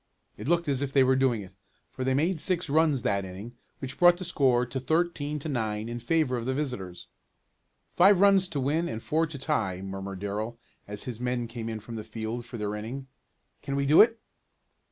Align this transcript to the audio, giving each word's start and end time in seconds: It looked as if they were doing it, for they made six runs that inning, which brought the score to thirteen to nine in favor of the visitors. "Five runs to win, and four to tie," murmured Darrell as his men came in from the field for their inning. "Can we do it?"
It 0.35 0.47
looked 0.47 0.67
as 0.67 0.81
if 0.81 0.91
they 0.91 1.03
were 1.03 1.15
doing 1.15 1.43
it, 1.43 1.53
for 1.91 2.03
they 2.03 2.15
made 2.15 2.39
six 2.39 2.71
runs 2.71 3.03
that 3.03 3.23
inning, 3.23 3.53
which 3.77 3.99
brought 3.99 4.17
the 4.17 4.25
score 4.25 4.65
to 4.65 4.79
thirteen 4.79 5.37
to 5.37 5.47
nine 5.47 5.87
in 5.87 5.99
favor 5.99 6.37
of 6.37 6.47
the 6.47 6.55
visitors. 6.55 7.05
"Five 7.95 8.19
runs 8.19 8.47
to 8.47 8.59
win, 8.59 8.89
and 8.89 9.03
four 9.03 9.27
to 9.27 9.37
tie," 9.37 9.79
murmured 9.81 10.17
Darrell 10.17 10.57
as 10.87 11.03
his 11.03 11.21
men 11.21 11.45
came 11.45 11.69
in 11.69 11.79
from 11.79 11.97
the 11.97 12.03
field 12.03 12.47
for 12.47 12.57
their 12.57 12.73
inning. 12.73 13.09
"Can 13.61 13.75
we 13.75 13.85
do 13.85 14.01
it?" 14.01 14.19